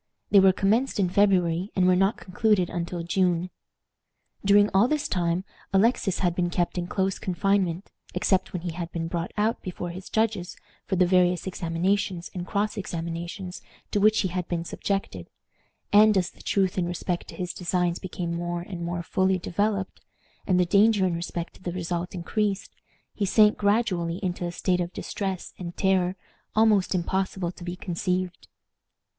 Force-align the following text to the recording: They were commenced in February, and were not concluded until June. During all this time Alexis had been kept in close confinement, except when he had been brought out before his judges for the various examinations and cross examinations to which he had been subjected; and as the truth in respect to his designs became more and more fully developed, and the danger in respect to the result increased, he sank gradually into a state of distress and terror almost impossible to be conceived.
They 0.31 0.39
were 0.39 0.51
commenced 0.51 0.99
in 0.99 1.11
February, 1.11 1.71
and 1.75 1.85
were 1.85 1.95
not 1.95 2.17
concluded 2.17 2.71
until 2.71 3.03
June. 3.03 3.51
During 4.43 4.67
all 4.73 4.87
this 4.87 5.07
time 5.07 5.43
Alexis 5.73 6.17
had 6.25 6.33
been 6.33 6.49
kept 6.49 6.79
in 6.79 6.87
close 6.87 7.19
confinement, 7.19 7.91
except 8.15 8.51
when 8.51 8.63
he 8.63 8.71
had 8.71 8.91
been 8.91 9.07
brought 9.07 9.31
out 9.37 9.61
before 9.61 9.91
his 9.91 10.09
judges 10.09 10.57
for 10.87 10.95
the 10.95 11.05
various 11.05 11.45
examinations 11.45 12.31
and 12.33 12.47
cross 12.47 12.77
examinations 12.77 13.61
to 13.91 13.99
which 13.99 14.21
he 14.21 14.29
had 14.29 14.47
been 14.47 14.65
subjected; 14.65 15.29
and 15.93 16.17
as 16.17 16.31
the 16.31 16.41
truth 16.41 16.79
in 16.79 16.87
respect 16.87 17.27
to 17.27 17.35
his 17.35 17.53
designs 17.53 17.99
became 17.99 18.33
more 18.33 18.61
and 18.61 18.83
more 18.83 19.03
fully 19.03 19.37
developed, 19.37 20.01
and 20.47 20.59
the 20.59 20.65
danger 20.65 21.05
in 21.05 21.13
respect 21.13 21.53
to 21.53 21.61
the 21.61 21.73
result 21.73 22.15
increased, 22.15 22.73
he 23.13 23.23
sank 23.23 23.55
gradually 23.55 24.17
into 24.23 24.47
a 24.47 24.51
state 24.51 24.81
of 24.81 24.91
distress 24.93 25.53
and 25.59 25.77
terror 25.77 26.15
almost 26.55 26.95
impossible 26.95 27.51
to 27.51 27.63
be 27.63 27.75
conceived. 27.75 28.47